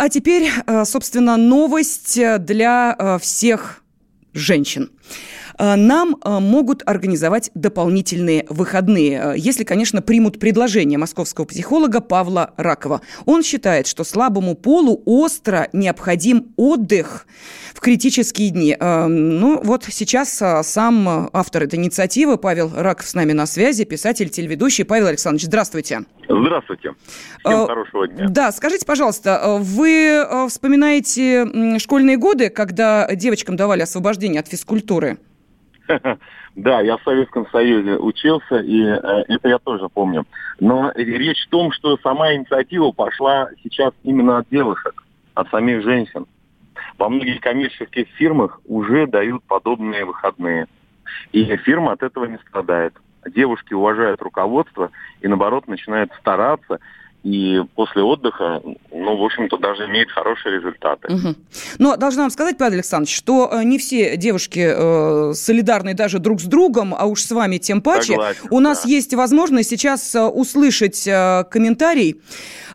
[0.00, 3.82] а теперь, э, собственно, новость для э, всех
[4.32, 4.90] женщин.
[5.60, 12.54] Э, нам э, могут организовать дополнительные выходные, э, если, конечно, примут предложение московского психолога Павла
[12.56, 13.02] Ракова.
[13.26, 17.26] Он считает, что слабому полу остро необходим отдых
[17.74, 18.76] в критические дни.
[18.80, 24.84] Ну, вот сейчас сам автор этой инициативы Павел Раков с нами на связи, писатель, телеведущий.
[24.84, 26.04] Павел Александрович, здравствуйте.
[26.28, 26.94] Здравствуйте.
[27.44, 28.28] Всем хорошего дня.
[28.28, 35.18] Да, скажите, пожалуйста, вы вспоминаете школьные годы, когда девочкам давали освобождение от физкультуры?
[36.56, 38.96] Да, я в Советском Союзе учился, и э,
[39.28, 40.26] это я тоже помню.
[40.58, 46.26] Но речь в том, что сама инициатива пошла сейчас именно от девушек, от самих женщин.
[46.98, 50.66] Во многих коммерческих фирмах уже дают подобные выходные.
[51.32, 52.94] И фирма от этого не страдает.
[53.26, 56.80] Девушки уважают руководство и, наоборот, начинают стараться
[57.22, 61.12] и после отдыха, ну, в общем-то, даже имеет хорошие результаты.
[61.12, 61.34] Угу.
[61.78, 66.40] Но должна вам сказать, Павел Александрович, что э, не все девушки э, солидарны даже друг
[66.40, 68.12] с другом, а уж с вами тем паче.
[68.12, 68.88] Согласен, У нас да.
[68.88, 72.22] есть возможность сейчас э, услышать э, комментарий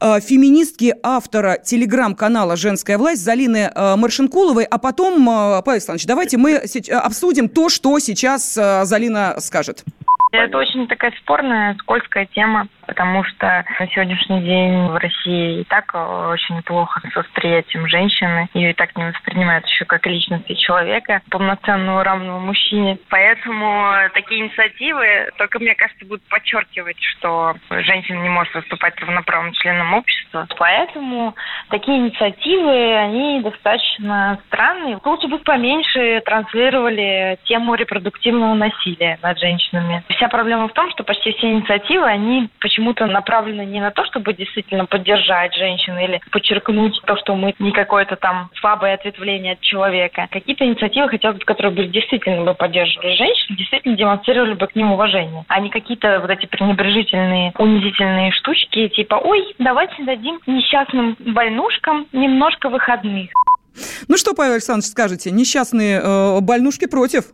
[0.00, 6.36] э, феминистки автора телеграм-канала «Женская власть» Залины э, Маршинкуловой, а потом, э, Павел Александрович, давайте
[6.36, 6.56] мы
[6.90, 9.84] обсудим то, что сейчас э, Залина скажет.
[10.32, 15.90] Это очень такая спорная, скользкая тема потому что на сегодняшний день в России и так
[15.94, 18.48] э, очень плохо с восприятием женщины.
[18.54, 22.98] Ее и так не воспринимают еще как личности человека, полноценного равного мужчине.
[23.08, 29.94] Поэтому такие инициативы только, мне кажется, будут подчеркивать, что женщина не может выступать равноправным членом
[29.94, 30.46] общества.
[30.58, 31.34] Поэтому
[31.70, 34.98] такие инициативы, они достаточно странные.
[35.02, 40.02] Лучше бы поменьше транслировали тему репродуктивного насилия над женщинами.
[40.22, 44.34] Вся проблема в том, что почти все инициативы, они почему-то направлены не на то, чтобы
[44.34, 50.28] действительно поддержать женщин или подчеркнуть то, что мы не какое-то там слабое ответвление от человека.
[50.30, 54.92] Какие-то инициативы хотелось бы, которые бы действительно бы поддерживали женщин, действительно демонстрировали бы к ним
[54.92, 62.06] уважение, а не какие-то вот эти пренебрежительные, унизительные штучки, типа «Ой, давайте дадим несчастным больнушкам
[62.12, 63.30] немножко выходных».
[64.06, 65.32] Ну что, Павел Александрович, скажете?
[65.32, 67.24] Несчастные э, больнушки против?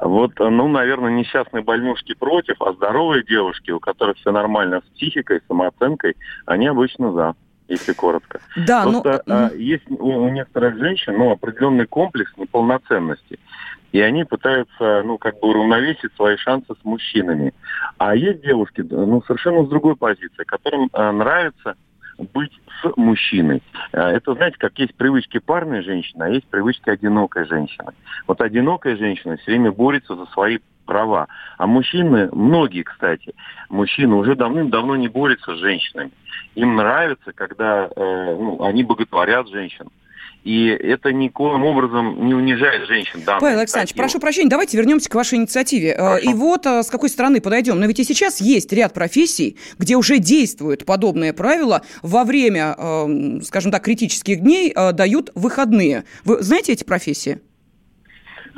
[0.00, 5.40] Вот, ну, наверное, несчастные больнушки против, а здоровые девушки, у которых все нормально с психикой,
[5.48, 6.16] самооценкой,
[6.46, 7.34] они обычно за
[7.68, 8.40] если коротко.
[8.66, 9.34] Да, Просто ну...
[9.34, 13.38] а, есть у, у некоторых женщин ну, определенный комплекс неполноценности.
[13.92, 17.52] И они пытаются, ну, как бы уравновесить свои шансы с мужчинами.
[17.98, 21.76] А есть девушки, ну, совершенно с другой позиции, которым а, нравится
[22.32, 23.62] быть с мужчиной.
[23.92, 27.92] А, это, знаете, как есть привычки парной женщины, а есть привычки одинокой женщины.
[28.26, 31.28] Вот одинокая женщина все время борется за свои права.
[31.58, 33.32] А мужчины, многие, кстати,
[33.68, 36.10] мужчины уже давным-давно не борются с женщинами.
[36.54, 39.86] Им нравится, когда э, ну, они боготворят женщин.
[40.44, 43.22] И это никоим образом не унижает женщин.
[43.24, 45.90] Павел Александрович, прошу прощения, давайте вернемся к вашей инициативе.
[45.90, 46.30] Э, Хорошо.
[46.30, 47.78] И вот э, с какой стороны подойдем.
[47.78, 51.82] Но ведь и сейчас есть ряд профессий, где уже действуют подобные правила.
[52.02, 56.04] Во время, э, скажем так, критических дней дают выходные.
[56.24, 57.40] Вы знаете эти профессии?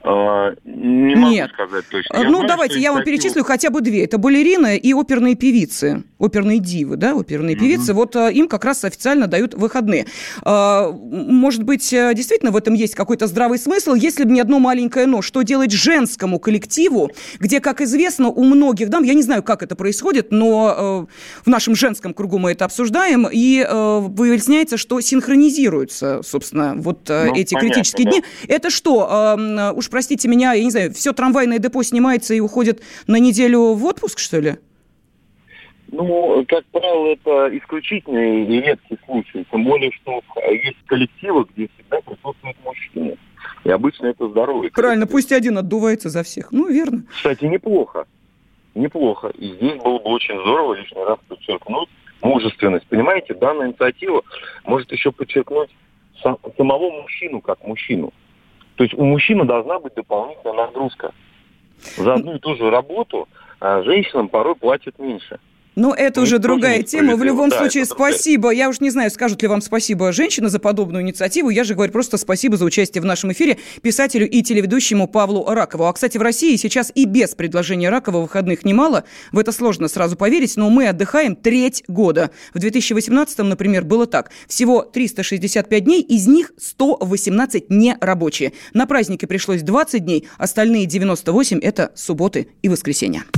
[0.07, 1.51] А, не могу Нет.
[1.55, 2.19] сказать точно.
[2.19, 4.05] Я ну, знаю, давайте я вам перечислю хотя бы две.
[4.05, 6.03] Это балерины и оперные певицы.
[6.19, 7.65] Оперные дивы, да, оперные угу.
[7.65, 7.95] певицы.
[7.95, 10.05] Вот а, им как раз официально дают выходные.
[10.43, 14.59] А, может быть, э, действительно в этом есть какой-то здравый смысл, если бы не одно
[14.59, 15.23] маленькое «но».
[15.23, 19.75] Что делать женскому коллективу, где, как известно, у многих дам, я не знаю, как это
[19.75, 26.21] происходит, но э, в нашем женском кругу мы это обсуждаем, и э, выясняется, что синхронизируются,
[26.23, 28.11] собственно, вот ну, эти понятно, критические да.
[28.11, 28.25] дни.
[28.49, 33.21] Это что, уж простите меня, я не знаю, все трамвайное депо снимается и уходит на
[33.21, 34.57] неделю в отпуск, что ли?
[35.93, 39.47] Ну, как правило, это исключительный и редкий случай.
[39.53, 43.17] Тем более, что есть коллективы, где всегда присутствуют мужчины.
[43.63, 46.51] И обычно это здоровый Правильно, пусть один отдувается за всех.
[46.51, 47.05] Ну, верно.
[47.15, 48.07] Кстати, неплохо.
[48.75, 49.29] Неплохо.
[49.29, 51.89] И здесь было бы очень здорово лишний раз подчеркнуть
[52.21, 52.89] мужественность.
[52.89, 54.25] Понимаете, данная инициатива
[54.65, 55.71] может еще подчеркнуть
[56.21, 58.13] самого мужчину как мужчину.
[58.77, 61.13] То есть у мужчины должна быть дополнительная нагрузка.
[61.97, 63.29] За одну и ту же работу
[63.61, 65.39] а женщинам порой платят меньше.
[65.77, 67.17] Ну, это ну, уже другая тема.
[67.17, 68.51] В любом да, случае, спасибо.
[68.51, 71.51] Я уж не знаю, скажут ли вам спасибо женщина за подобную инициативу.
[71.51, 75.87] Я же говорю просто спасибо за участие в нашем эфире писателю и телеведущему Павлу Ракову.
[75.87, 79.05] А, кстати, в России сейчас и без предложения Ракова выходных немало.
[79.33, 82.31] В это сложно сразу поверить, но мы отдыхаем треть года.
[82.53, 84.31] В 2018-м, например, было так.
[84.47, 88.53] Всего 365 дней, из них 118 нерабочие.
[88.73, 93.25] На праздники пришлось 20 дней, остальные 98– это субботы и воскресенья.